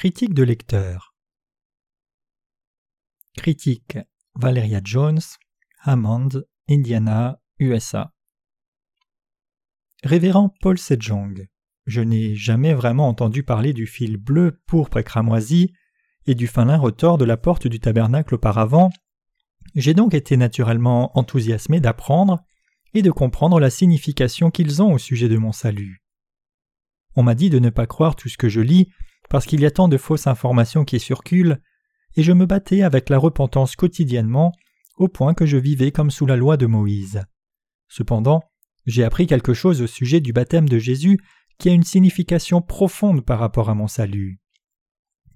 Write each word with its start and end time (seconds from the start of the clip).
Critique 0.00 0.32
de 0.32 0.42
lecteur. 0.42 1.14
Critique 3.36 3.98
Valeria 4.34 4.80
Jones, 4.82 5.20
Hammond, 5.82 6.30
Indiana, 6.70 7.38
USA. 7.58 8.10
Révérend 10.02 10.54
Paul 10.62 10.78
Sejong. 10.78 11.46
Je 11.84 12.00
n'ai 12.00 12.34
jamais 12.34 12.72
vraiment 12.72 13.08
entendu 13.08 13.42
parler 13.42 13.74
du 13.74 13.86
fil 13.86 14.16
bleu, 14.16 14.62
pourpre 14.66 14.96
et 14.96 15.04
cramoisi 15.04 15.74
et 16.26 16.34
du 16.34 16.46
fin 16.46 16.64
lin 16.64 16.78
retors 16.78 17.18
de 17.18 17.26
la 17.26 17.36
porte 17.36 17.66
du 17.66 17.78
tabernacle 17.78 18.36
auparavant. 18.36 18.88
J'ai 19.74 19.92
donc 19.92 20.14
été 20.14 20.38
naturellement 20.38 21.14
enthousiasmé 21.18 21.78
d'apprendre 21.78 22.42
et 22.94 23.02
de 23.02 23.10
comprendre 23.10 23.60
la 23.60 23.68
signification 23.68 24.50
qu'ils 24.50 24.80
ont 24.80 24.94
au 24.94 24.98
sujet 24.98 25.28
de 25.28 25.36
mon 25.36 25.52
salut. 25.52 26.02
On 27.16 27.22
m'a 27.22 27.34
dit 27.34 27.50
de 27.50 27.58
ne 27.58 27.68
pas 27.68 27.86
croire 27.86 28.16
tout 28.16 28.30
ce 28.30 28.38
que 28.38 28.48
je 28.48 28.62
lis 28.62 28.88
parce 29.30 29.46
qu'il 29.46 29.60
y 29.60 29.66
a 29.66 29.70
tant 29.70 29.88
de 29.88 29.96
fausses 29.96 30.26
informations 30.26 30.84
qui 30.84 31.00
circulent, 31.00 31.62
et 32.16 32.22
je 32.22 32.32
me 32.32 32.46
battais 32.46 32.82
avec 32.82 33.08
la 33.08 33.16
repentance 33.16 33.76
quotidiennement, 33.76 34.52
au 34.96 35.08
point 35.08 35.32
que 35.32 35.46
je 35.46 35.56
vivais 35.56 35.92
comme 35.92 36.10
sous 36.10 36.26
la 36.26 36.36
loi 36.36 36.56
de 36.56 36.66
Moïse. 36.66 37.22
Cependant, 37.88 38.42
j'ai 38.86 39.04
appris 39.04 39.26
quelque 39.26 39.54
chose 39.54 39.80
au 39.80 39.86
sujet 39.86 40.20
du 40.20 40.32
baptême 40.32 40.68
de 40.68 40.78
Jésus 40.78 41.18
qui 41.58 41.68
a 41.68 41.72
une 41.72 41.84
signification 41.84 42.60
profonde 42.60 43.24
par 43.24 43.38
rapport 43.38 43.70
à 43.70 43.74
mon 43.74 43.86
salut. 43.86 44.40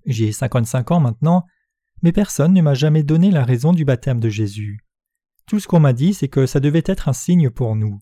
J'ai 0.06 0.32
cinquante-cinq 0.32 0.90
ans 0.90 1.00
maintenant, 1.00 1.44
mais 2.02 2.12
personne 2.12 2.52
ne 2.52 2.62
m'a 2.62 2.74
jamais 2.74 3.04
donné 3.04 3.30
la 3.30 3.44
raison 3.44 3.72
du 3.72 3.84
baptême 3.84 4.20
de 4.20 4.28
Jésus. 4.28 4.80
Tout 5.46 5.60
ce 5.60 5.68
qu'on 5.68 5.80
m'a 5.80 5.92
dit, 5.92 6.14
c'est 6.14 6.28
que 6.28 6.46
ça 6.46 6.58
devait 6.58 6.82
être 6.84 7.08
un 7.08 7.12
signe 7.12 7.50
pour 7.50 7.76
nous. 7.76 8.00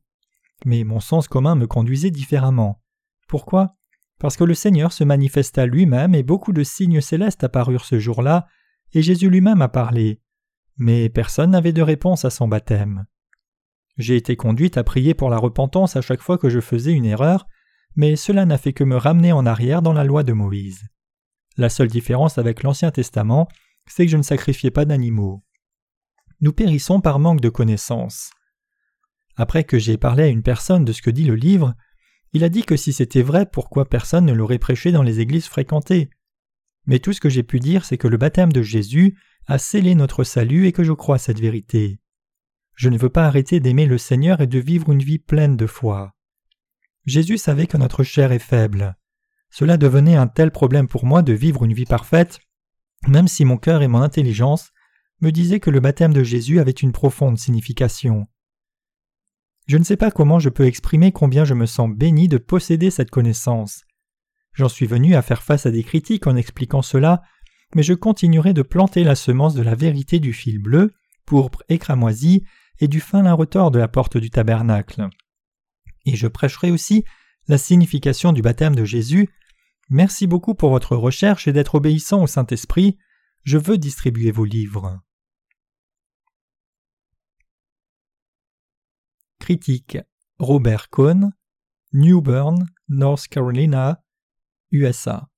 Mais 0.64 0.84
mon 0.84 1.00
sens 1.00 1.28
commun 1.28 1.55
me 1.55 1.66
conduisait 1.66 2.11
différemment. 2.11 2.81
Pourquoi? 3.28 3.77
Parce 4.23 4.37
que 4.37 4.45
le 4.45 4.55
Seigneur 4.55 4.92
se 4.92 5.03
manifesta 5.03 5.67
lui-même 5.67 6.15
et 6.15 6.23
beaucoup 6.23 6.53
de 6.53 6.62
signes 6.62 7.01
célestes 7.01 7.42
apparurent 7.42 7.84
ce 7.84 7.98
jour-là, 7.98 8.47
et 8.92 9.03
Jésus 9.03 9.28
lui-même 9.28 9.62
a 9.62 9.69
parlé. 9.69 10.20
Mais 10.77 11.09
personne 11.09 11.51
n'avait 11.51 11.73
de 11.73 11.83
réponse 11.83 12.25
à 12.25 12.31
son 12.31 12.47
baptême. 12.47 13.05
J'ai 13.98 14.15
été 14.15 14.37
conduite 14.37 14.77
à 14.77 14.84
prier 14.84 15.15
pour 15.15 15.28
la 15.28 15.39
repentance 15.39 15.97
à 15.97 16.03
chaque 16.03 16.20
fois 16.20 16.39
que 16.39 16.50
je 16.50 16.61
faisais 16.61 16.93
une 16.93 17.05
erreur, 17.05 17.48
mais 17.97 18.15
cela 18.15 18.47
n'a 18.47 18.59
fait 18.59 18.73
que 18.73 18.84
me 18.84 18.97
ramener 18.97 19.33
en 19.33 19.45
arrière 19.45 19.83
dans 19.83 19.93
la 19.93 20.05
loi 20.05 20.23
de 20.23 20.33
Moïse. 20.33 20.84
La 21.56 21.69
seule 21.69 21.89
différence 21.89 22.39
avec 22.39 22.62
l'Ancien 22.62 22.93
Testament, 22.93 23.48
c'est 23.89 24.05
que 24.05 24.12
je 24.12 24.19
ne 24.19 24.23
sacrifiais 24.23 24.70
pas 24.70 24.84
d'animaux. 24.84 25.43
Nous 26.41 26.53
périssons 26.53 27.00
par 27.00 27.19
manque 27.19 27.41
de 27.41 27.48
connaissances. 27.48 28.31
Après 29.34 29.65
que 29.65 29.81
j'ai 29.81 29.97
parlé 29.97 30.23
à 30.23 30.28
une 30.28 30.45
personne 30.45 30.84
de 30.84 30.93
ce 30.93 31.03
que 31.03 31.11
dit 31.11 31.25
le 31.25 31.34
livre, 31.34 31.75
il 32.33 32.44
a 32.44 32.48
dit 32.48 32.62
que 32.62 32.77
si 32.77 32.92
c'était 32.92 33.22
vrai, 33.22 33.47
pourquoi 33.47 33.88
personne 33.88 34.25
ne 34.25 34.33
l'aurait 34.33 34.58
prêché 34.58 34.92
dans 34.92 35.02
les 35.02 35.20
églises 35.20 35.47
fréquentées? 35.47 36.11
Mais 36.86 36.98
tout 36.98 37.12
ce 37.12 37.20
que 37.20 37.28
j'ai 37.28 37.42
pu 37.42 37.61
dire, 37.61 37.84
c'est 37.84 37.98
que 37.98 38.08
le 38.08 38.16
baptême 38.16 38.52
de 38.52 38.62
Jésus 38.62 39.16
a 39.47 39.58
scellé 39.58 39.94
notre 39.94 40.25
salut 40.25 40.66
et 40.66 40.72
que 40.72 40.84
je 40.84 40.92
crois 40.92 41.19
cette 41.19 41.41
vérité. 41.41 42.00
Je 42.75 42.88
ne 42.88 42.98
veux 42.98 43.10
pas 43.10 43.27
arrêter 43.27 43.60
d'aimer 43.60 43.86
le 43.86 43.98
Seigneur 43.98 44.41
et 44.41 44.47
de 44.47 44.58
vivre 44.58 44.91
une 44.91 45.03
vie 45.03 45.19
pleine 45.19 45.56
de 45.56 45.66
foi. 45.66 46.14
Jésus 47.05 47.38
savait 47.38 47.66
que 47.66 47.77
notre 47.77 48.03
chair 48.03 48.33
est 48.33 48.38
faible. 48.38 48.97
Cela 49.50 49.77
devenait 49.77 50.16
un 50.16 50.28
tel 50.28 50.50
problème 50.50 50.88
pour 50.88 51.05
moi 51.05 51.22
de 51.22 51.33
vivre 51.33 51.64
une 51.64 51.75
vie 51.75 51.84
parfaite, 51.84 52.41
même 53.06 53.28
si 53.28 53.44
mon 53.44 53.58
cœur 53.58 53.83
et 53.83 53.88
mon 53.88 54.00
intelligence 54.00 54.70
me 55.20 55.30
disaient 55.30 55.60
que 55.60 55.70
le 55.70 55.80
baptême 55.80 56.14
de 56.14 56.22
Jésus 56.22 56.58
avait 56.58 56.70
une 56.70 56.92
profonde 56.92 57.38
signification. 57.38 58.27
Je 59.66 59.78
ne 59.78 59.84
sais 59.84 59.96
pas 59.96 60.10
comment 60.10 60.38
je 60.38 60.48
peux 60.48 60.66
exprimer 60.66 61.12
combien 61.12 61.44
je 61.44 61.55
me 61.55 61.66
sens 61.66 61.91
béni 61.91 62.28
de 62.28 62.38
posséder 62.38 62.91
cette 62.91 63.10
connaissance. 63.10 63.84
J'en 64.54 64.69
suis 64.69 64.86
venu 64.86 65.14
à 65.14 65.22
faire 65.22 65.42
face 65.42 65.66
à 65.66 65.70
des 65.70 65.82
critiques 65.82 66.26
en 66.26 66.37
expliquant 66.37 66.82
cela, 66.82 67.22
mais 67.75 67.82
je 67.82 67.94
continuerai 67.94 68.53
de 68.53 68.62
planter 68.62 69.04
la 69.04 69.14
semence 69.14 69.54
de 69.54 69.62
la 69.62 69.75
vérité 69.75 70.19
du 70.19 70.32
fil 70.32 70.59
bleu, 70.59 70.92
pourpre 71.25 71.62
et 71.69 71.78
cramoisi, 71.78 72.44
et 72.81 72.88
du 72.88 73.00
fin 73.00 73.22
lin 73.22 73.32
retors 73.32 73.70
de 73.70 73.78
la 73.78 73.88
porte 73.88 74.16
du 74.16 74.31
tabernacle. 74.31 75.09
Et 76.04 76.16
je 76.16 76.26
prêcherai 76.26 76.70
aussi 76.70 77.04
la 77.48 77.58
signification 77.58 78.32
du 78.32 78.42
baptême 78.42 78.75
de 78.75 78.84
Jésus. 78.84 79.28
Merci 79.88 80.26
beaucoup 80.26 80.54
pour 80.54 80.70
votre 80.70 80.97
recherche 80.97 81.47
et 81.48 81.53
d'être 81.53 81.76
obéissant 81.76 82.22
au 82.22 82.26
Saint-Esprit. 82.26 82.98
Je 83.44 83.58
veux 83.58 83.78
distribuer 83.78 84.32
vos 84.32 84.44
livres. 84.44 85.00
Critique 89.52 89.98
Robert 90.38 90.88
Cohn, 90.88 91.30
New 91.92 92.22
Bern, 92.22 92.66
North 92.88 93.28
Carolina, 93.28 94.02
USA. 94.70 95.28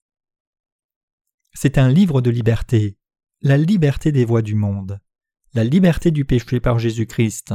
C'est 1.52 1.78
un 1.78 1.88
livre 1.88 2.20
de 2.20 2.30
liberté, 2.30 2.96
la 3.40 3.56
liberté 3.56 4.12
des 4.12 4.24
voies 4.24 4.42
du 4.42 4.54
monde, 4.54 5.00
la 5.52 5.64
liberté 5.64 6.12
du 6.12 6.24
péché 6.24 6.60
par 6.60 6.78
Jésus-Christ. 6.78 7.54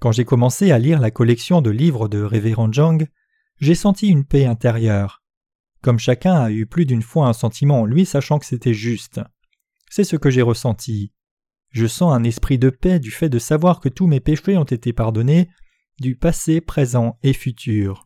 Quand 0.00 0.12
j'ai 0.12 0.24
commencé 0.24 0.70
à 0.70 0.78
lire 0.78 1.00
la 1.00 1.10
collection 1.10 1.60
de 1.60 1.70
livres 1.70 2.06
de 2.06 2.22
Révérend 2.22 2.72
Jang, 2.72 3.08
j'ai 3.60 3.74
senti 3.74 4.06
une 4.06 4.24
paix 4.24 4.46
intérieure. 4.46 5.24
Comme 5.82 5.98
chacun 5.98 6.34
a 6.34 6.52
eu 6.52 6.66
plus 6.66 6.86
d'une 6.86 7.02
fois 7.02 7.26
un 7.26 7.32
sentiment 7.32 7.80
en 7.80 7.84
lui 7.84 8.06
sachant 8.06 8.38
que 8.38 8.46
c'était 8.46 8.74
juste. 8.74 9.20
C'est 9.90 10.04
ce 10.04 10.14
que 10.14 10.30
j'ai 10.30 10.42
ressenti. 10.42 11.12
Je 11.70 11.86
sens 11.86 12.12
un 12.12 12.24
esprit 12.24 12.58
de 12.58 12.70
paix 12.70 12.98
du 12.98 13.10
fait 13.10 13.28
de 13.28 13.38
savoir 13.38 13.80
que 13.80 13.88
tous 13.88 14.06
mes 14.06 14.20
péchés 14.20 14.56
ont 14.56 14.64
été 14.64 14.92
pardonnés, 14.92 15.48
du 16.00 16.16
passé, 16.16 16.60
présent 16.60 17.18
et 17.22 17.32
futur. 17.32 18.04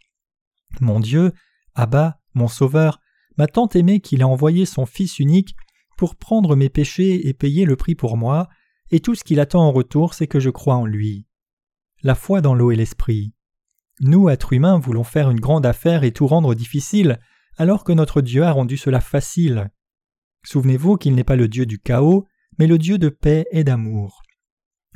Mon 0.81 1.00
Dieu, 1.00 1.33
Abba, 1.75 2.21
mon 2.34 2.49
Sauveur, 2.49 3.00
m'a 3.37 3.47
tant 3.47 3.69
aimé 3.69 4.00
qu'il 4.00 4.23
a 4.23 4.28
envoyé 4.28 4.67
son 4.67 4.87
Fils 4.87 5.19
unique 5.19 5.55
pour 5.97 6.17
prendre 6.17 6.56
mes 6.56 6.69
péchés 6.69 7.28
et 7.28 7.34
payer 7.34 7.65
le 7.65 7.77
prix 7.77 7.95
pour 7.95 8.17
moi, 8.17 8.49
et 8.91 9.00
tout 9.00 9.15
ce 9.15 9.25
qu'il 9.25 9.41
attend 9.41 9.62
en 9.62 9.73
retour, 9.73 10.15
c'est 10.15 10.27
que 10.27 10.41
je 10.41 10.50
croie 10.50 10.77
en 10.77 10.87
lui. 10.87 11.27
La 12.03 12.15
foi 12.15 12.41
dans 12.41 12.55
l'eau 12.55 12.73
et 12.73 12.77
l'esprit. 12.77 13.33
Nous, 14.00 14.29
êtres 14.29 14.53
humains, 14.53 14.79
voulons 14.79 15.05
faire 15.05 15.31
une 15.31 15.41
grande 15.41 15.65
affaire 15.65 16.03
et 16.03 16.12
tout 16.12 16.27
rendre 16.27 16.55
difficile, 16.55 17.21
alors 17.56 17.84
que 17.84 17.93
notre 17.93 18.21
Dieu 18.21 18.43
a 18.43 18.53
rendu 18.53 18.77
cela 18.77 19.00
facile. 19.00 19.71
Souvenez-vous 20.44 20.97
qu'il 20.97 21.15
n'est 21.15 21.25
pas 21.25 21.37
le 21.37 21.49
Dieu 21.49 21.67
du 21.67 21.79
chaos, 21.79 22.27
mais 22.58 22.66
le 22.66 22.78
Dieu 22.78 22.98
de 22.98 23.08
paix 23.08 23.46
et 23.50 23.64
d'amour. 23.64 24.22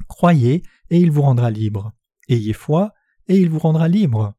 Croyez, 0.09 0.63
et 0.91 0.99
il 0.99 1.11
vous 1.11 1.23
rendra 1.23 1.51
libre. 1.51 1.93
Ayez 2.29 2.53
foi, 2.53 2.93
et 3.29 3.37
il 3.37 3.51
vous 3.51 3.59
rendra 3.59 3.89
libre. 3.89 4.35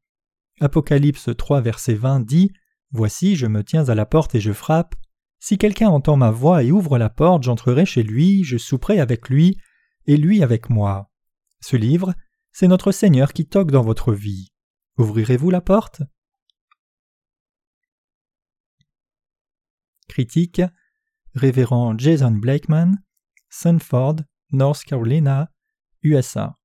Apocalypse 0.60 1.30
3, 1.36 1.62
verset 1.62 1.96
20 1.96 2.22
dit 2.22 2.52
Voici, 2.92 3.36
je 3.36 3.48
me 3.48 3.64
tiens 3.64 3.90
à 3.90 3.96
la 3.96 4.06
porte 4.06 4.36
et 4.36 4.40
je 4.40 4.54
frappe. 4.54 4.96
Si 5.40 5.58
quelqu'un 5.58 5.90
entend 5.90 6.16
ma 6.16 6.32
voix 6.32 6.64
et 6.64 6.72
ouvre 6.72 6.98
la 6.98 7.10
porte, 7.10 7.44
j'entrerai 7.44 7.86
chez 7.86 8.04
lui, 8.04 8.44
je 8.44 8.58
souperai 8.58 9.00
avec 9.00 9.30
lui, 9.30 9.58
et 10.08 10.18
lui 10.18 10.42
avec 10.42 10.70
moi. 10.70 11.12
Ce 11.60 11.76
livre, 11.76 12.14
c'est 12.52 12.68
notre 12.68 12.92
Seigneur 12.92 13.34
qui 13.34 13.48
toque 13.48 13.72
dans 13.72 13.84
votre 13.84 14.14
vie. 14.14 14.52
Ouvrirez-vous 14.98 15.52
la 15.52 15.62
porte? 15.62 16.02
Critique 20.08 20.62
Révérend 21.36 21.98
Jason 22.00 22.32
Blakeman 22.32 22.98
Sanford, 23.60 24.18
North 24.52 24.84
Carolina, 24.84 25.50
USA. 26.04 26.60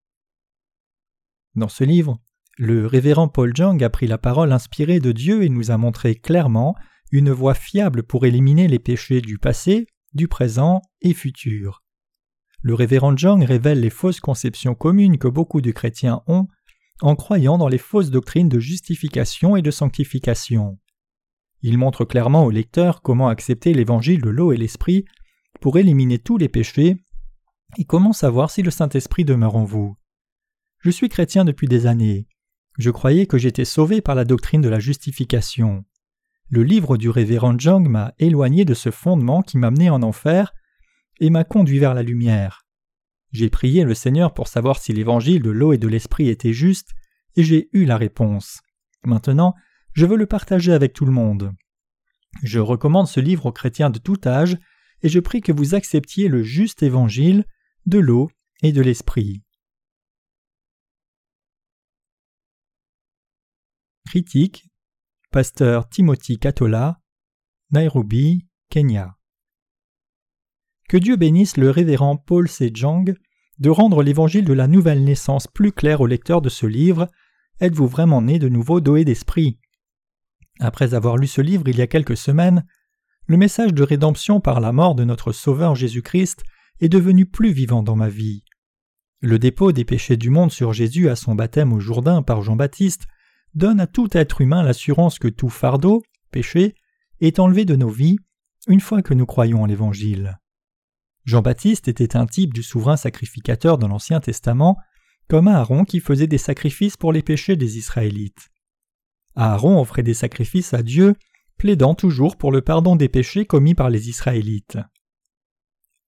Dans 1.55 1.71
ce 1.71 1.85
livre, 1.85 2.21
le 2.59 2.87
révérend 2.87 3.29
Paul 3.29 3.57
Jung 3.57 3.83
a 3.83 3.89
pris 3.89 4.07
la 4.07 4.19
parole 4.19 4.53
inspirée 4.53 5.01
de 5.01 5.11
Dieu 5.11 5.43
et 5.43 5.49
nous 5.49 5.71
a 5.71 5.79
montré 5.79 6.15
clairement 6.15 6.75
une 7.11 7.31
voie 7.31 7.55
fiable 7.55 8.03
pour 8.03 8.27
éliminer 8.27 8.69
les 8.69 8.79
péchés 8.79 9.23
du 9.23 9.39
passé, 9.39 9.87
du 10.13 10.29
présent 10.29 10.83
et 11.01 11.15
futur. 11.15 11.83
Le 12.61 12.75
révérend 12.75 13.17
Jung 13.17 13.43
révèle 13.43 13.81
les 13.81 13.89
fausses 13.89 14.21
conceptions 14.21 14.75
communes 14.75 15.17
que 15.17 15.29
beaucoup 15.29 15.63
de 15.63 15.71
chrétiens 15.71 16.21
ont 16.27 16.47
en 17.01 17.17
croyant 17.17 17.57
dans 17.57 17.69
les 17.69 17.79
fausses 17.79 18.11
doctrines 18.11 18.51
de 18.51 18.61
justification 18.61 19.57
et 19.57 19.63
de 19.63 19.71
sanctification. 19.71 20.79
Il 21.63 21.79
montre 21.79 22.05
clairement 22.05 22.45
au 22.45 22.51
lecteur 22.51 23.01
comment 23.01 23.29
accepter 23.29 23.73
l'évangile 23.73 24.21
de 24.21 24.29
l'eau 24.29 24.53
et 24.53 24.59
l'esprit 24.59 25.07
pour 25.63 25.79
éliminer 25.79 26.19
tous 26.19 26.37
les 26.37 26.49
péchés 26.49 26.97
et 27.79 27.85
comment 27.85 28.13
savoir 28.13 28.51
si 28.51 28.63
le 28.63 28.73
Saint-Esprit 28.73 29.25
demeure 29.25 29.55
en 29.55 29.65
vous? 29.65 29.97
Je 30.81 30.91
suis 30.91 31.09
chrétien 31.09 31.45
depuis 31.45 31.69
des 31.69 31.87
années. 31.87 32.27
Je 32.79 32.91
croyais 32.91 33.27
que 33.27 33.39
j'étais 33.39 33.65
sauvé 33.65 34.01
par 34.01 34.17
la 34.17 34.25
doctrine 34.25 34.61
de 34.61 34.69
la 34.69 34.81
justification. 34.81 35.85
Le 36.51 36.65
livre 36.65 36.97
du 36.97 37.09
révérend 37.09 37.57
Jung 37.57 37.89
m'a 37.89 38.13
éloigné 38.19 38.65
de 38.65 38.75
ce 38.75 38.91
fondement 38.91 39.41
qui 39.41 39.57
m'amenait 39.57 39.89
en 39.89 40.03
enfer 40.03 40.53
et 41.21 41.31
m'a 41.31 41.45
conduit 41.45 41.79
vers 41.79 41.95
la 41.95 42.03
lumière. 42.03 42.67
J'ai 43.31 43.49
prié 43.49 43.85
le 43.85 43.95
Seigneur 43.95 44.35
pour 44.35 44.49
savoir 44.49 44.81
si 44.81 44.93
l'évangile 44.93 45.43
de 45.43 45.51
l'eau 45.51 45.73
et 45.73 45.79
de 45.79 45.89
l'esprit 45.89 46.29
était 46.29 46.53
juste, 46.53 46.91
et 47.37 47.45
j'ai 47.45 47.69
eu 47.73 47.85
la 47.85 47.97
réponse. 47.97 48.61
Maintenant, 49.05 49.55
je 49.93 50.07
veux 50.07 50.17
le 50.17 50.27
partager 50.27 50.73
avec 50.73 50.93
tout 50.93 51.07
le 51.07 51.13
monde. 51.13 51.53
Je 52.43 52.59
recommande 52.59 53.07
ce 53.07 53.21
livre 53.21 53.47
aux 53.47 53.53
chrétiens 53.53 53.91
de 53.91 54.01
tout 54.01 54.21
âge 54.27 54.59
et 55.03 55.09
je 55.09 55.21
prie 55.21 55.41
que 55.41 55.53
vous 55.53 55.75
acceptiez 55.75 56.29
le 56.29 56.43
juste 56.43 56.83
évangile 56.83 57.45
de 57.87 57.99
l'eau 57.99 58.31
et 58.63 58.73
de 58.73 58.81
l'esprit. 58.81 59.43
Critique 64.07 64.69
Pasteur 65.31 65.89
Timothy 65.89 66.39
Catola, 66.39 67.01
Nairobi, 67.71 68.47
Kenya. 68.69 69.17
Que 70.89 70.99
Dieu 70.99 71.17
bénisse 71.17 71.57
le 71.57 71.71
révérend 71.71 72.19
Paul 72.19 72.49
Sejong 72.49 73.15
de 73.59 73.71
rendre 73.71 74.03
l'évangile 74.03 74.45
de 74.45 74.53
la 74.53 74.67
nouvelle 74.67 75.05
naissance 75.05 75.47
plus 75.47 75.73
clair 75.73 76.03
au 76.03 76.07
lecteur 76.07 76.43
de 76.43 76.51
ce 76.51 76.67
livre. 76.67 77.09
Êtes-vous 77.61 77.87
vraiment 77.87 78.21
né 78.21 78.39
de 78.39 78.51
nouveau 78.51 78.81
doué 78.81 79.05
d'esprit? 79.05 79.59
Après 80.61 80.93
avoir 80.93 81.17
lu 81.17 81.27
ce 81.27 81.41
livre 81.41 81.67
il 81.67 81.79
y 81.79 81.83
a 81.83 81.87
quelques 81.87 82.17
semaines, 82.17 82.67
le 83.27 83.37
message 83.37 83.73
de 83.73 83.83
rédemption 83.83 84.41
par 84.41 84.61
la 84.61 84.73
mort 84.73 84.95
de 84.95 85.05
notre 85.05 85.33
Sauveur 85.33 85.75
Jésus-Christ 85.75 86.43
est 86.81 86.89
devenu 86.89 87.27
plus 87.27 87.53
vivant 87.53 87.83
dans 87.83 87.97
ma 87.97 88.09
vie. 88.09 88.43
Le 89.21 89.39
dépôt 89.39 89.71
des 89.71 89.85
péchés 89.85 90.17
du 90.17 90.31
monde 90.31 90.51
sur 90.51 90.73
Jésus 90.73 91.09
à 91.09 91.15
son 91.15 91.35
baptême 91.35 91.73
au 91.73 91.79
Jourdain 91.79 92.23
par 92.23 92.43
Jean-Baptiste 92.43 93.07
donne 93.55 93.81
à 93.81 93.87
tout 93.87 94.09
être 94.13 94.41
humain 94.41 94.63
l'assurance 94.63 95.19
que 95.19 95.29
tout 95.29 95.49
fardeau, 95.49 96.03
péché, 96.33 96.75
est 97.21 97.39
enlevé 97.39 97.65
de 97.65 97.77
nos 97.77 97.89
vies 97.89 98.19
une 98.67 98.81
fois 98.81 99.03
que 99.03 99.15
nous 99.15 99.27
croyons 99.27 99.63
en 99.63 99.67
l'Évangile. 99.67 100.39
Jean-Baptiste 101.25 101.87
était 101.87 102.17
un 102.17 102.27
type 102.27 102.53
du 102.53 102.65
souverain 102.65 102.97
sacrificateur 102.97 103.79
dans 103.79 103.89
l'Ancien 103.89 104.19
Testament, 104.19 104.77
comme 105.29 105.47
Aaron 105.47 105.85
qui 105.85 106.01
faisait 106.01 106.27
des 106.27 106.39
sacrifices 106.39 106.97
pour 106.97 107.13
les 107.13 107.23
péchés 107.23 107.55
des 107.55 107.79
Israélites. 107.79 108.51
Aaron 109.37 109.81
offrait 109.81 110.03
des 110.03 110.15
sacrifices 110.15 110.75
à 110.75 110.83
Dieu, 110.83 111.15
plaidant 111.59 111.95
toujours 111.95 112.37
pour 112.37 112.53
le 112.53 112.63
pardon 112.63 112.97
des 112.97 113.09
péchés 113.09 113.47
commis 113.47 113.75
par 113.75 113.91
les 113.91 114.09
Israélites. 114.09 114.79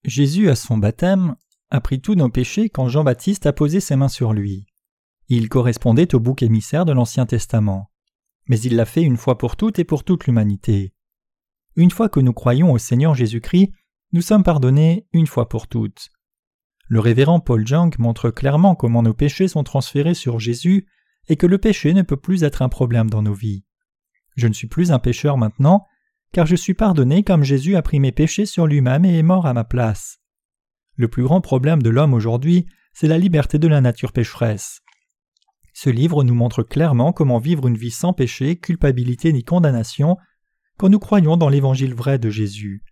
Jésus, 0.05 0.50
à 0.50 0.56
son 0.56 0.79
baptême, 0.79 1.37
a 1.70 1.81
pris 1.81 2.00
tous 2.00 2.14
nos 2.14 2.29
péchés 2.29 2.69
quand 2.69 2.88
Jean-Baptiste 2.88 3.46
a 3.46 3.52
posé 3.52 3.81
ses 3.81 3.96
mains 3.96 4.08
sur 4.08 4.32
lui. 4.32 4.67
Il 5.29 5.49
correspondait 5.49 6.14
au 6.14 6.20
bouc 6.20 6.43
émissaire 6.43 6.85
de 6.85 6.93
l'Ancien 6.93 7.26
Testament. 7.26 7.91
Mais 8.46 8.61
il 8.61 8.76
l'a 8.76 8.85
fait 8.85 9.02
une 9.02 9.17
fois 9.17 9.38
pour 9.38 9.56
toutes 9.56 9.79
et 9.79 9.85
pour 9.85 10.05
toute 10.05 10.26
l'humanité. 10.26 10.93
Une 11.76 11.90
fois 11.90 12.08
que 12.08 12.20
nous 12.20 12.35
croyons 12.35 12.73
au 12.73 12.79
Seigneur 12.79 13.14
Jésus-Christ, 13.14 13.73
nous 14.12 14.20
sommes 14.20 14.44
pardonnés 14.44 15.06
une 15.12 15.26
fois 15.26 15.49
pour 15.49 15.67
toutes. 15.67 16.11
Le 16.87 17.00
révérend 17.00 17.40
Paul 17.40 17.67
Jung 17.67 17.93
montre 17.99 18.31
clairement 18.31 18.75
comment 18.75 19.02
nos 19.02 19.14
péchés 19.14 19.49
sont 19.49 19.64
transférés 19.64 20.14
sur 20.14 20.38
Jésus 20.38 20.87
et 21.29 21.37
que 21.37 21.47
le 21.47 21.58
péché 21.58 21.94
ne 21.94 22.02
peut 22.02 22.19
plus 22.19 22.44
être 22.44 22.61
un 22.61 22.69
problème 22.69 23.08
dans 23.08 23.23
nos 23.23 23.32
vies. 23.32 23.64
Je 24.37 24.47
ne 24.49 24.53
suis 24.53 24.69
plus 24.69 24.93
un 24.93 24.99
pécheur 24.99 25.37
maintenant, 25.37 25.87
car 26.33 26.47
je 26.47 26.57
suis 26.57 26.75
pardonné 26.75 27.23
comme 27.23 27.45
Jésus 27.45 27.77
a 27.77 27.83
pris 27.83 28.01
mes 28.01 28.13
péchés 28.13 28.47
sur 28.47 28.67
lui-même 28.67 29.05
et 29.05 29.19
est 29.19 29.23
mort 29.23 29.47
à 29.47 29.55
ma 29.55 29.65
place. 29.65 30.19
Le 30.97 31.09
plus 31.09 31.23
grand 31.23 31.41
problème 31.41 31.83
de 31.83 31.91
l'homme 31.91 32.15
aujourd'hui, 32.15 32.67
c'est 32.93 33.09
la 33.09 33.19
liberté 33.19 33.59
de 33.59 33.69
la 33.69 33.81
nature 33.81 34.13
pécheresse. 34.13 34.81
Ce 35.73 35.91
livre 35.91 36.23
nous 36.23 36.35
montre 36.35 36.63
clairement 36.63 37.13
comment 37.13 37.39
vivre 37.39 37.67
une 37.67 37.77
vie 37.77 37.91
sans 37.91 38.13
péché, 38.13 38.57
culpabilité 38.57 39.33
ni 39.33 39.43
condamnation 39.43 40.17
quand 40.79 40.89
nous 40.89 41.01
croyons 41.01 41.37
dans 41.37 41.49
l'évangile 41.49 41.95
vrai 41.95 42.19
de 42.19 42.31
Jésus. 42.31 42.83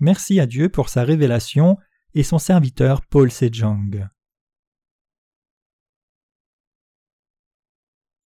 Merci 0.00 0.40
à 0.40 0.46
Dieu 0.46 0.68
pour 0.68 0.88
sa 0.88 1.02
révélation 1.02 1.76
et 2.14 2.22
son 2.22 2.38
serviteur 2.38 3.02
Paul 3.06 3.30
Sejong. 3.30 4.08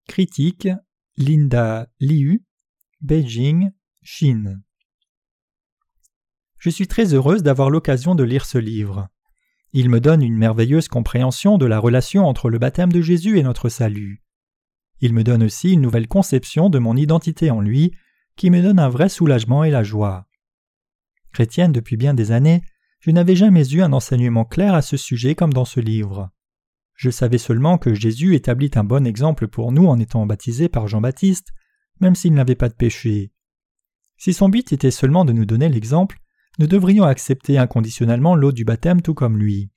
Critique 0.06 0.68
Linda 1.16 1.88
Liu, 2.00 2.44
Beijing, 3.04 3.70
Chine. 4.02 4.62
Je 6.58 6.70
suis 6.70 6.86
très 6.86 7.12
heureuse 7.12 7.42
d'avoir 7.42 7.68
l'occasion 7.68 8.14
de 8.14 8.24
lire 8.24 8.46
ce 8.46 8.56
livre. 8.56 9.10
Il 9.74 9.90
me 9.90 10.00
donne 10.00 10.22
une 10.22 10.38
merveilleuse 10.38 10.88
compréhension 10.88 11.58
de 11.58 11.66
la 11.66 11.78
relation 11.78 12.26
entre 12.26 12.48
le 12.48 12.58
baptême 12.58 12.90
de 12.90 13.02
Jésus 13.02 13.38
et 13.38 13.42
notre 13.42 13.68
salut. 13.68 14.22
Il 15.02 15.12
me 15.12 15.22
donne 15.22 15.42
aussi 15.42 15.74
une 15.74 15.82
nouvelle 15.82 16.08
conception 16.08 16.70
de 16.70 16.78
mon 16.78 16.96
identité 16.96 17.50
en 17.50 17.60
lui, 17.60 17.92
qui 18.36 18.48
me 18.48 18.62
donne 18.62 18.78
un 18.78 18.88
vrai 18.88 19.10
soulagement 19.10 19.64
et 19.64 19.70
la 19.70 19.82
joie. 19.82 20.26
Chrétienne 21.34 21.72
depuis 21.72 21.98
bien 21.98 22.14
des 22.14 22.32
années, 22.32 22.62
je 23.00 23.10
n'avais 23.10 23.36
jamais 23.36 23.68
eu 23.68 23.82
un 23.82 23.92
enseignement 23.92 24.46
clair 24.46 24.72
à 24.72 24.80
ce 24.80 24.96
sujet 24.96 25.34
comme 25.34 25.52
dans 25.52 25.66
ce 25.66 25.80
livre. 25.80 26.30
Je 26.94 27.10
savais 27.10 27.36
seulement 27.36 27.76
que 27.76 27.92
Jésus 27.92 28.34
établit 28.34 28.70
un 28.76 28.84
bon 28.84 29.06
exemple 29.06 29.46
pour 29.46 29.72
nous 29.72 29.88
en 29.88 30.00
étant 30.00 30.24
baptisé 30.24 30.70
par 30.70 30.88
Jean-Baptiste, 30.88 31.52
même 32.00 32.14
s'il 32.14 32.34
n'avait 32.34 32.54
pas 32.54 32.68
de 32.68 32.74
péché. 32.74 33.32
Si 34.16 34.32
son 34.32 34.48
but 34.48 34.72
était 34.72 34.90
seulement 34.90 35.24
de 35.24 35.32
nous 35.32 35.44
donner 35.44 35.68
l'exemple, 35.68 36.18
nous 36.58 36.66
devrions 36.66 37.04
accepter 37.04 37.58
inconditionnellement 37.58 38.36
l'eau 38.36 38.52
du 38.52 38.64
baptême 38.64 39.02
tout 39.02 39.14
comme 39.14 39.38
lui. 39.38 39.70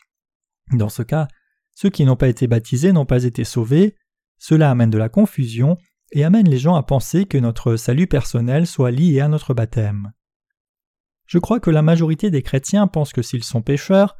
Dans 0.71 0.89
ce 0.89 1.01
cas, 1.01 1.27
ceux 1.73 1.89
qui 1.89 2.05
n'ont 2.05 2.15
pas 2.15 2.27
été 2.27 2.47
baptisés 2.47 2.91
n'ont 2.91 3.05
pas 3.05 3.23
été 3.23 3.43
sauvés, 3.43 3.95
cela 4.37 4.69
amène 4.69 4.89
de 4.89 4.97
la 4.97 5.09
confusion 5.09 5.77
et 6.11 6.23
amène 6.23 6.49
les 6.49 6.57
gens 6.57 6.75
à 6.75 6.83
penser 6.83 7.25
que 7.25 7.37
notre 7.37 7.75
salut 7.75 8.07
personnel 8.07 8.67
soit 8.67 8.91
lié 8.91 9.19
à 9.19 9.27
notre 9.27 9.53
baptême. 9.53 10.13
Je 11.25 11.39
crois 11.39 11.59
que 11.59 11.69
la 11.69 11.81
majorité 11.81 12.31
des 12.31 12.41
chrétiens 12.41 12.87
pensent 12.87 13.11
que 13.11 13.21
s'ils 13.21 13.43
sont 13.43 13.61
pécheurs, 13.61 14.15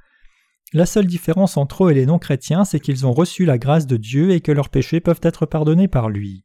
la 0.74 0.86
seule 0.86 1.08
différence 1.08 1.56
entre 1.56 1.86
eux 1.86 1.92
et 1.92 1.94
les 1.94 2.06
non-chrétiens, 2.06 2.66
c'est 2.66 2.82
qu'ils 2.82 3.06
ont 3.06 3.14
reçu 3.14 3.46
la 3.46 3.58
grâce 3.58 3.88
de 3.88 3.96
Dieu 3.96 4.32
et 4.32 4.42
que 4.42 4.52
leurs 4.52 4.70
péchés 4.70 5.00
peuvent 5.00 5.22
être 5.24 5.46
pardonnés 5.46 5.88
par 5.88 6.10
lui. 6.10 6.44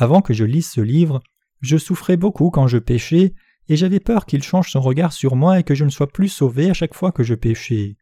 Avant 0.00 0.22
que 0.22 0.32
je 0.32 0.44
lise 0.44 0.70
ce 0.70 0.80
livre, 0.80 1.20
je 1.60 1.76
souffrais 1.76 2.16
beaucoup 2.16 2.50
quand 2.50 2.68
je 2.68 2.78
péchais, 2.78 3.34
et 3.68 3.76
j'avais 3.76 3.98
peur 3.98 4.26
qu'il 4.26 4.44
change 4.44 4.70
son 4.70 4.80
regard 4.80 5.12
sur 5.12 5.34
moi 5.34 5.58
et 5.58 5.64
que 5.64 5.74
je 5.74 5.84
ne 5.84 5.90
sois 5.90 6.06
plus 6.06 6.28
sauvé 6.28 6.70
à 6.70 6.74
chaque 6.74 6.94
fois 6.94 7.10
que 7.10 7.24
je 7.24 7.34
péchais. 7.34 7.96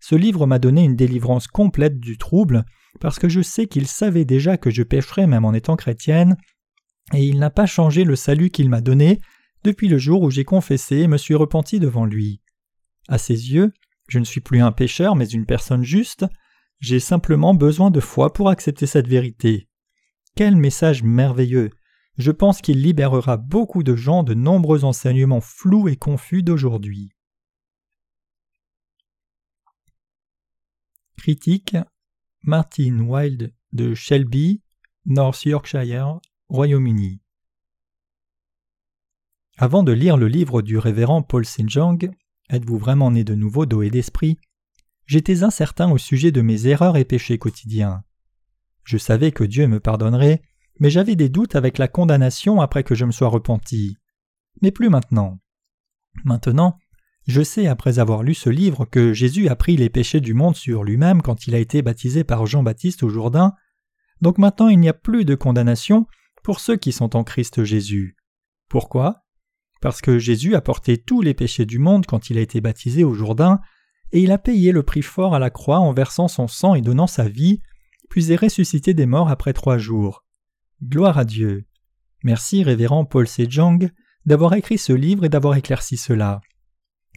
Ce 0.00 0.14
livre 0.14 0.46
m'a 0.46 0.58
donné 0.58 0.82
une 0.82 0.96
délivrance 0.96 1.48
complète 1.48 2.00
du 2.00 2.16
trouble, 2.16 2.64
parce 2.98 3.18
que 3.18 3.28
je 3.28 3.42
sais 3.42 3.66
qu'il 3.66 3.86
savait 3.86 4.24
déjà 4.24 4.56
que 4.56 4.70
je 4.70 4.82
pécherais 4.82 5.26
même 5.26 5.44
en 5.44 5.52
étant 5.52 5.76
chrétienne, 5.76 6.38
et 7.12 7.22
il 7.22 7.38
n'a 7.38 7.50
pas 7.50 7.66
changé 7.66 8.04
le 8.04 8.16
salut 8.16 8.48
qu'il 8.48 8.70
m'a 8.70 8.80
donné 8.80 9.20
depuis 9.64 9.88
le 9.88 9.98
jour 9.98 10.22
où 10.22 10.30
j'ai 10.30 10.44
confessé 10.44 10.96
et 10.96 11.08
me 11.08 11.18
suis 11.18 11.34
repenti 11.34 11.78
devant 11.78 12.06
lui. 12.06 12.40
À 13.06 13.18
ses 13.18 13.52
yeux, 13.52 13.70
je 14.08 14.18
ne 14.18 14.24
suis 14.24 14.40
plus 14.40 14.62
un 14.62 14.72
pécheur 14.72 15.14
mais 15.14 15.28
une 15.28 15.46
personne 15.46 15.84
juste, 15.84 16.24
j'ai 16.80 17.00
simplement 17.00 17.54
besoin 17.54 17.90
de 17.90 18.00
foi 18.00 18.32
pour 18.32 18.48
accepter 18.48 18.86
cette 18.86 19.08
vérité. 19.08 19.68
Quel 20.34 20.56
message 20.56 21.02
merveilleux 21.02 21.70
je 22.18 22.30
pense 22.30 22.60
qu'il 22.60 22.82
libérera 22.82 23.38
beaucoup 23.38 23.82
de 23.82 23.96
gens 23.96 24.22
de 24.22 24.34
nombreux 24.34 24.84
enseignements 24.84 25.40
flous 25.40 25.88
et 25.88 25.96
confus 25.96 26.42
d'aujourd'hui. 26.42 27.10
Critique 31.16 31.76
Martin 32.42 33.00
Wilde 33.00 33.54
de 33.72 33.94
Shelby, 33.94 34.60
North 35.06 35.42
Yorkshire, 35.44 36.20
Royaume-Uni. 36.50 37.20
Avant 39.56 39.82
de 39.82 39.92
lire 39.92 40.18
le 40.18 40.28
livre 40.28 40.60
du 40.60 40.76
révérend 40.76 41.22
Paul 41.22 41.46
Sinjang, 41.46 42.10
Êtes-vous 42.50 42.76
vraiment 42.76 43.10
né 43.10 43.24
de 43.24 43.34
nouveau 43.34 43.64
d'eau 43.64 43.80
et 43.80 43.88
d'esprit? 43.88 44.38
J'étais 45.06 45.42
incertain 45.42 45.90
au 45.90 45.96
sujet 45.96 46.32
de 46.32 46.42
mes 46.42 46.66
erreurs 46.66 46.98
et 46.98 47.04
péchés 47.06 47.38
quotidiens. 47.38 48.04
Je 48.84 48.98
savais 48.98 49.32
que 49.32 49.44
Dieu 49.44 49.66
me 49.66 49.80
pardonnerait, 49.80 50.42
mais 50.78 50.90
j'avais 50.90 51.16
des 51.16 51.28
doutes 51.28 51.56
avec 51.56 51.78
la 51.78 51.88
condamnation 51.88 52.60
après 52.60 52.82
que 52.82 52.94
je 52.94 53.04
me 53.04 53.12
sois 53.12 53.28
repenti. 53.28 53.96
Mais 54.60 54.70
plus 54.70 54.88
maintenant. 54.88 55.38
Maintenant, 56.24 56.78
je 57.26 57.42
sais 57.42 57.68
après 57.68 57.98
avoir 57.98 58.22
lu 58.22 58.34
ce 58.34 58.50
livre 58.50 58.84
que 58.84 59.12
Jésus 59.12 59.48
a 59.48 59.56
pris 59.56 59.76
les 59.76 59.90
péchés 59.90 60.20
du 60.20 60.34
monde 60.34 60.56
sur 60.56 60.82
lui-même 60.82 61.22
quand 61.22 61.46
il 61.46 61.54
a 61.54 61.58
été 61.58 61.80
baptisé 61.82 62.24
par 62.24 62.46
Jean-Baptiste 62.46 63.04
au 63.04 63.08
Jourdain, 63.08 63.52
donc 64.20 64.38
maintenant 64.38 64.68
il 64.68 64.80
n'y 64.80 64.88
a 64.88 64.94
plus 64.94 65.24
de 65.24 65.34
condamnation 65.34 66.06
pour 66.42 66.58
ceux 66.58 66.76
qui 66.76 66.90
sont 66.90 67.14
en 67.16 67.22
Christ 67.22 67.62
Jésus. 67.62 68.16
Pourquoi? 68.68 69.22
Parce 69.80 70.00
que 70.00 70.18
Jésus 70.18 70.54
a 70.54 70.60
porté 70.60 70.98
tous 70.98 71.22
les 71.22 71.34
péchés 71.34 71.66
du 71.66 71.78
monde 71.78 72.06
quand 72.06 72.30
il 72.30 72.38
a 72.38 72.40
été 72.40 72.60
baptisé 72.60 73.04
au 73.04 73.14
Jourdain, 73.14 73.60
et 74.12 74.20
il 74.20 74.32
a 74.32 74.38
payé 74.38 74.72
le 74.72 74.82
prix 74.82 75.02
fort 75.02 75.34
à 75.34 75.38
la 75.38 75.50
croix 75.50 75.78
en 75.78 75.92
versant 75.92 76.28
son 76.28 76.48
sang 76.48 76.74
et 76.74 76.82
donnant 76.82 77.06
sa 77.06 77.28
vie, 77.28 77.60
puis 78.12 78.30
est 78.30 78.36
ressuscité 78.36 78.92
des 78.92 79.06
morts 79.06 79.30
après 79.30 79.54
trois 79.54 79.78
jours. 79.78 80.22
Gloire 80.82 81.16
à 81.16 81.24
Dieu. 81.24 81.64
Merci, 82.24 82.62
révérend 82.62 83.06
Paul 83.06 83.26
Sejong, 83.26 83.90
d'avoir 84.26 84.52
écrit 84.52 84.76
ce 84.76 84.92
livre 84.92 85.24
et 85.24 85.30
d'avoir 85.30 85.56
éclairci 85.56 85.96
cela. 85.96 86.42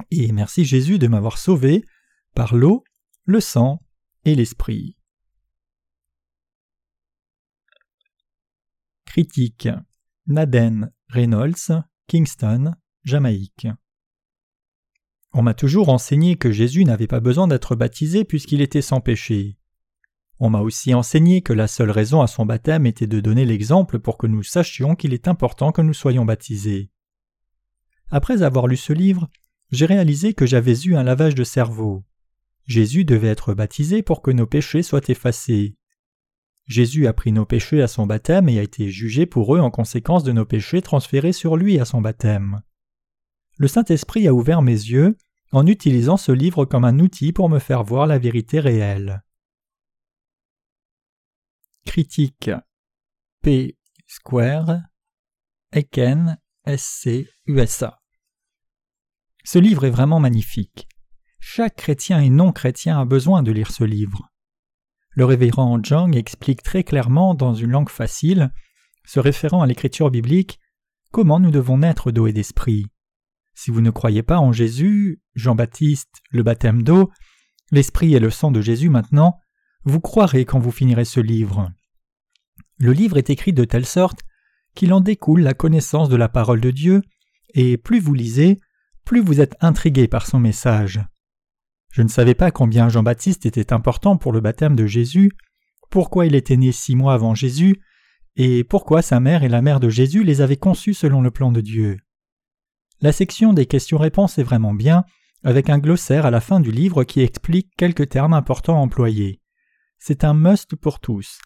Et 0.09 0.31
merci 0.31 0.63
Jésus 0.63 0.97
de 0.97 1.07
m'avoir 1.07 1.37
sauvé 1.37 1.83
par 2.33 2.55
l'eau, 2.55 2.85
le 3.25 3.41
sang 3.41 3.81
et 4.23 4.35
l'esprit. 4.35 4.95
Critique 9.03 9.67
Naden 10.27 10.93
Reynolds, 11.09 11.83
Kingston, 12.07 12.73
Jamaïque. 13.03 13.67
On 15.33 15.41
m'a 15.41 15.55
toujours 15.55 15.89
enseigné 15.89 16.37
que 16.37 16.53
Jésus 16.53 16.85
n'avait 16.85 17.05
pas 17.05 17.19
besoin 17.19 17.49
d'être 17.49 17.75
baptisé 17.75 18.23
puisqu'il 18.23 18.61
était 18.61 18.81
sans 18.81 19.01
péché. 19.01 19.57
On 20.39 20.49
m'a 20.49 20.61
aussi 20.61 20.93
enseigné 20.93 21.41
que 21.41 21.53
la 21.53 21.67
seule 21.67 21.91
raison 21.91 22.21
à 22.21 22.27
son 22.27 22.45
baptême 22.45 22.85
était 22.85 23.07
de 23.07 23.21
donner 23.21 23.45
l'exemple 23.45 23.99
pour 23.99 24.17
que 24.17 24.27
nous 24.27 24.43
sachions 24.43 24.95
qu'il 24.95 25.13
est 25.13 25.27
important 25.27 25.71
que 25.71 25.81
nous 25.81 25.93
soyons 25.93 26.25
baptisés. 26.25 26.89
Après 28.11 28.43
avoir 28.43 28.67
lu 28.67 28.75
ce 28.75 28.91
livre, 28.91 29.29
j'ai 29.71 29.85
réalisé 29.85 30.33
que 30.33 30.45
j'avais 30.45 30.79
eu 30.81 30.95
un 30.95 31.03
lavage 31.03 31.35
de 31.35 31.43
cerveau. 31.43 32.03
Jésus 32.65 33.05
devait 33.05 33.29
être 33.29 33.53
baptisé 33.53 34.01
pour 34.01 34.21
que 34.21 34.31
nos 34.31 34.45
péchés 34.45 34.83
soient 34.83 35.07
effacés. 35.07 35.75
Jésus 36.67 37.07
a 37.07 37.13
pris 37.13 37.31
nos 37.31 37.45
péchés 37.45 37.81
à 37.81 37.87
son 37.87 38.07
baptême 38.07 38.49
et 38.49 38.59
a 38.59 38.63
été 38.63 38.89
jugé 38.89 39.25
pour 39.25 39.55
eux 39.55 39.59
en 39.59 39.69
conséquence 39.69 40.23
de 40.23 40.31
nos 40.31 40.45
péchés 40.45 40.81
transférés 40.81 41.33
sur 41.33 41.57
lui 41.57 41.79
à 41.79 41.85
son 41.85 42.01
baptême. 42.01 42.61
le 43.57 43.67
Saint-Esprit 43.67 44.27
a 44.27 44.33
ouvert 44.33 44.61
mes 44.61 44.71
yeux 44.71 45.15
en 45.51 45.65
utilisant 45.65 46.17
ce 46.17 46.31
livre 46.31 46.65
comme 46.65 46.83
un 46.83 46.99
outil 46.99 47.31
pour 47.31 47.49
me 47.49 47.59
faire 47.59 47.83
voir 47.83 48.07
la 48.07 48.17
vérité 48.17 48.59
réelle. 48.59 49.23
Critique 51.85 52.49
P. 53.41 53.77
Square 54.05 54.81
Eken 55.71 56.37
SC 56.67 57.25
USA 57.47 58.01
Ce 59.43 59.59
livre 59.59 59.85
est 59.85 59.91
vraiment 59.91 60.19
magnifique. 60.19 60.89
Chaque 61.39 61.77
chrétien 61.77 62.19
et 62.19 62.29
non 62.29 62.51
chrétien 62.51 62.99
a 62.99 63.05
besoin 63.05 63.43
de 63.43 63.51
lire 63.51 63.71
ce 63.71 63.83
livre. 63.83 64.29
Le 65.11 65.25
révérend 65.25 65.81
Zhang 65.81 66.17
explique 66.17 66.63
très 66.63 66.83
clairement 66.83 67.33
dans 67.33 67.53
une 67.53 67.71
langue 67.71 67.89
facile, 67.89 68.51
se 69.05 69.21
référant 69.21 69.61
à 69.61 69.67
l'écriture 69.67 70.11
biblique, 70.11 70.59
comment 71.11 71.39
nous 71.39 71.51
devons 71.51 71.77
naître 71.77 72.11
d'eau 72.11 72.27
et 72.27 72.33
d'esprit. 72.33 72.87
Si 73.53 73.71
vous 73.71 73.81
ne 73.81 73.91
croyez 73.91 74.23
pas 74.23 74.39
en 74.39 74.51
Jésus, 74.51 75.21
Jean-Baptiste, 75.35 76.21
le 76.31 76.43
baptême 76.43 76.83
d'eau, 76.83 77.11
l'esprit 77.71 78.15
et 78.15 78.19
le 78.19 78.31
sang 78.31 78.51
de 78.51 78.59
Jésus 78.59 78.89
maintenant, 78.89 79.39
vous 79.85 80.01
croirez 80.01 80.45
quand 80.45 80.59
vous 80.59 80.71
finirez 80.71 81.05
ce 81.05 81.19
livre. 81.19 81.71
Le 82.77 82.91
livre 82.91 83.17
est 83.17 83.29
écrit 83.29 83.53
de 83.53 83.63
telle 83.63 83.85
sorte 83.85 84.21
qu'il 84.73 84.93
en 84.93 84.99
découle 84.99 85.41
la 85.41 85.53
connaissance 85.53 86.09
de 86.09 86.15
la 86.15 86.27
parole 86.27 86.59
de 86.59 86.71
Dieu, 86.71 87.01
et 87.53 87.77
plus 87.77 87.99
vous 87.99 88.13
lisez, 88.13 88.59
plus 89.05 89.21
vous 89.21 89.39
êtes 89.39 89.55
intrigué 89.61 90.07
par 90.07 90.25
son 90.25 90.39
message. 90.39 90.99
Je 91.91 92.01
ne 92.01 92.09
savais 92.09 92.35
pas 92.35 92.51
combien 92.51 92.89
Jean-Baptiste 92.89 93.45
était 93.45 93.71
important 93.71 94.17
pour 94.17 94.33
le 94.33 94.41
baptême 94.41 94.75
de 94.75 94.85
Jésus, 94.85 95.31
pourquoi 95.89 96.25
il 96.25 96.35
était 96.35 96.57
né 96.57 96.73
six 96.73 96.95
mois 96.95 97.13
avant 97.13 97.35
Jésus, 97.35 97.79
et 98.35 98.65
pourquoi 98.65 99.01
sa 99.01 99.21
mère 99.21 99.43
et 99.43 99.49
la 99.49 99.61
mère 99.61 99.79
de 99.79 99.87
Jésus 99.87 100.25
les 100.25 100.41
avaient 100.41 100.57
conçus 100.57 100.93
selon 100.93 101.21
le 101.21 101.31
plan 101.31 101.53
de 101.53 101.61
Dieu. 101.61 101.97
La 102.99 103.13
section 103.13 103.53
des 103.53 103.65
questions-réponses 103.65 104.37
est 104.39 104.43
vraiment 104.43 104.73
bien, 104.73 105.05
avec 105.43 105.69
un 105.69 105.77
glossaire 105.77 106.25
à 106.25 106.31
la 106.31 106.41
fin 106.41 106.59
du 106.59 106.71
livre 106.71 107.05
qui 107.05 107.21
explique 107.21 107.69
quelques 107.77 108.09
termes 108.09 108.33
importants 108.33 108.81
employés. 108.81 109.39
C'est 110.07 110.24
un 110.24 110.35
must 110.35 110.75
pour 110.75 111.00
tous. 111.00 111.39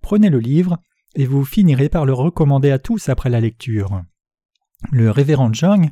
Prenez 0.00 0.30
le 0.30 0.38
livre 0.38 0.78
et 1.16 1.26
vous 1.26 1.44
finirez 1.44 1.88
par 1.88 2.06
le 2.06 2.12
recommander 2.12 2.70
à 2.70 2.78
tous 2.78 3.08
après 3.08 3.28
la 3.28 3.40
lecture. 3.40 4.04
Le 4.92 5.10
révérend 5.10 5.52
Zhang 5.52 5.90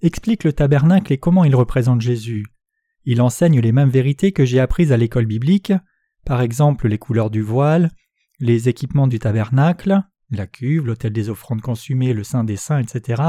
explique 0.00 0.44
le 0.44 0.52
tabernacle 0.52 1.12
et 1.12 1.18
comment 1.18 1.42
il 1.42 1.56
représente 1.56 2.00
Jésus. 2.00 2.46
Il 3.04 3.20
enseigne 3.20 3.58
les 3.58 3.72
mêmes 3.72 3.90
vérités 3.90 4.30
que 4.30 4.44
j'ai 4.44 4.60
apprises 4.60 4.92
à 4.92 4.96
l'école 4.96 5.26
biblique, 5.26 5.72
par 6.24 6.42
exemple 6.42 6.86
les 6.86 6.98
couleurs 6.98 7.28
du 7.28 7.42
voile, 7.42 7.90
les 8.38 8.68
équipements 8.68 9.08
du 9.08 9.18
tabernacle, 9.18 10.00
la 10.30 10.46
cuve, 10.46 10.86
l'autel 10.86 11.12
des 11.12 11.28
offrandes 11.28 11.60
consumées, 11.60 12.12
le 12.12 12.22
saint 12.22 12.44
des 12.44 12.54
saints, 12.54 12.78
etc., 12.78 13.20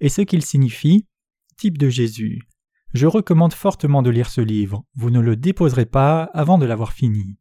et 0.00 0.08
ce 0.08 0.22
qu'il 0.22 0.42
signifie, 0.42 1.06
type 1.58 1.76
de 1.76 1.90
Jésus. 1.90 2.40
Je 2.94 3.06
recommande 3.06 3.52
fortement 3.52 4.00
de 4.00 4.08
lire 4.08 4.30
ce 4.30 4.40
livre, 4.40 4.84
vous 4.94 5.10
ne 5.10 5.20
le 5.20 5.36
déposerez 5.36 5.84
pas 5.84 6.22
avant 6.32 6.56
de 6.56 6.64
l'avoir 6.64 6.94
fini. 6.94 7.36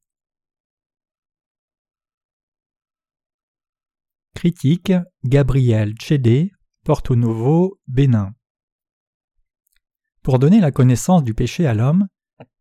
Critique 4.38 4.94
Gabriel 5.24 5.96
Chédé, 6.00 6.52
Porto 6.86 7.16
Novo, 7.16 7.80
Bénin. 7.88 8.36
Pour 10.22 10.38
donner 10.38 10.60
la 10.60 10.70
connaissance 10.70 11.24
du 11.24 11.34
péché 11.34 11.66
à 11.66 11.74
l'homme, 11.74 12.06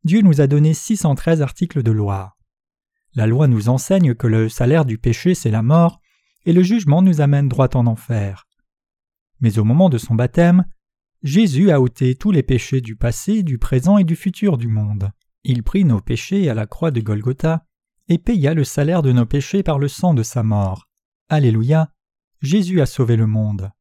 Dieu 0.02 0.22
nous 0.22 0.40
a 0.40 0.46
donné 0.46 0.72
613 0.72 1.42
articles 1.42 1.82
de 1.82 1.90
loi. 1.90 2.34
La 3.12 3.26
loi 3.26 3.46
nous 3.46 3.68
enseigne 3.68 4.14
que 4.14 4.26
le 4.26 4.48
salaire 4.48 4.86
du 4.86 4.96
péché 4.96 5.34
c'est 5.34 5.50
la 5.50 5.60
mort, 5.60 6.00
et 6.46 6.54
le 6.54 6.62
jugement 6.62 7.02
nous 7.02 7.20
amène 7.20 7.46
droit 7.46 7.68
en 7.74 7.86
enfer. 7.86 8.46
Mais 9.40 9.58
au 9.58 9.64
moment 9.64 9.90
de 9.90 9.98
son 9.98 10.14
baptême, 10.14 10.64
Jésus 11.22 11.70
a 11.70 11.82
ôté 11.82 12.14
tous 12.14 12.30
les 12.30 12.42
péchés 12.42 12.80
du 12.80 12.96
passé, 12.96 13.42
du 13.42 13.58
présent 13.58 13.98
et 13.98 14.04
du 14.04 14.16
futur 14.16 14.56
du 14.56 14.68
monde. 14.68 15.10
Il 15.44 15.62
prit 15.62 15.84
nos 15.84 16.00
péchés 16.00 16.48
à 16.48 16.54
la 16.54 16.64
croix 16.64 16.90
de 16.90 17.02
Golgotha 17.02 17.66
et 18.08 18.16
paya 18.16 18.54
le 18.54 18.64
salaire 18.64 19.02
de 19.02 19.12
nos 19.12 19.26
péchés 19.26 19.62
par 19.62 19.78
le 19.78 19.88
sang 19.88 20.14
de 20.14 20.22
sa 20.22 20.42
mort. 20.42 20.86
Alléluia. 21.28 21.90
Jésus 22.40 22.80
a 22.80 22.86
sauvé 22.86 23.16
le 23.16 23.26
monde. 23.26 23.72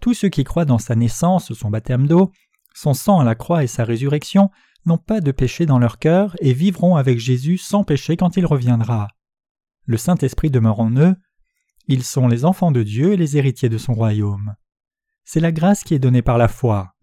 Tous 0.00 0.14
ceux 0.14 0.28
qui 0.28 0.44
croient 0.44 0.64
dans 0.64 0.78
sa 0.78 0.94
naissance, 0.94 1.52
son 1.52 1.68
baptême 1.68 2.06
d'eau, 2.06 2.30
son 2.74 2.94
sang 2.94 3.18
à 3.18 3.24
la 3.24 3.34
croix 3.34 3.64
et 3.64 3.66
sa 3.66 3.82
résurrection 3.82 4.50
n'ont 4.86 4.96
pas 4.96 5.20
de 5.20 5.32
péché 5.32 5.66
dans 5.66 5.80
leur 5.80 5.98
cœur 5.98 6.36
et 6.40 6.52
vivront 6.52 6.94
avec 6.94 7.18
Jésus 7.18 7.58
sans 7.58 7.82
péché 7.82 8.16
quand 8.16 8.36
il 8.36 8.46
reviendra. 8.46 9.08
Le 9.84 9.96
Saint-Esprit 9.96 10.50
demeure 10.50 10.78
en 10.78 10.92
eux. 10.96 11.16
Ils 11.88 12.04
sont 12.04 12.28
les 12.28 12.44
enfants 12.44 12.70
de 12.70 12.84
Dieu 12.84 13.14
et 13.14 13.16
les 13.16 13.36
héritiers 13.36 13.68
de 13.68 13.78
son 13.78 13.92
royaume. 13.92 14.54
C'est 15.24 15.40
la 15.40 15.50
grâce 15.50 15.82
qui 15.82 15.94
est 15.94 15.98
donnée 15.98 16.22
par 16.22 16.38
la 16.38 16.46
foi. 16.46 16.94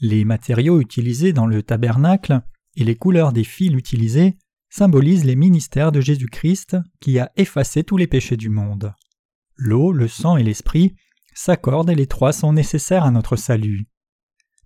Les 0.00 0.24
matériaux 0.24 0.80
utilisés 0.80 1.34
dans 1.34 1.46
le 1.46 1.62
tabernacle 1.62 2.40
et 2.76 2.84
les 2.84 2.96
couleurs 2.96 3.34
des 3.34 3.44
fils 3.44 3.74
utilisés 3.74 4.38
symbolisent 4.76 5.24
les 5.24 5.36
ministères 5.36 5.90
de 5.90 6.02
Jésus-Christ 6.02 6.76
qui 7.00 7.18
a 7.18 7.32
effacé 7.36 7.82
tous 7.82 7.96
les 7.96 8.06
péchés 8.06 8.36
du 8.36 8.50
monde. 8.50 8.92
L'eau, 9.56 9.90
le 9.90 10.06
sang 10.06 10.36
et 10.36 10.42
l'esprit 10.42 10.94
s'accordent 11.32 11.88
et 11.88 11.94
les 11.94 12.06
trois 12.06 12.34
sont 12.34 12.52
nécessaires 12.52 13.04
à 13.04 13.10
notre 13.10 13.36
salut. 13.36 13.88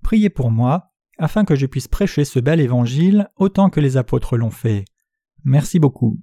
Priez 0.02 0.29
pour 0.29 0.50
moi, 0.50 0.90
afin 1.17 1.45
que 1.45 1.55
je 1.55 1.67
puisse 1.67 1.87
prêcher 1.87 2.25
ce 2.25 2.40
bel 2.40 2.59
évangile 2.59 3.29
autant 3.37 3.71
que 3.71 3.79
les 3.79 3.97
apôtres 3.97 4.37
l'ont 4.37 4.50
fait. 4.50 4.85
Merci 5.45 5.79
beaucoup. 5.79 6.19